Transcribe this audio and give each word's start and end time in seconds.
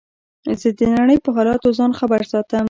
زه 0.61 0.69
د 0.77 0.81
نړۍ 0.97 1.17
په 1.25 1.29
حالاتو 1.35 1.75
ځان 1.77 1.91
خبر 1.99 2.21
ساتم. 2.31 2.59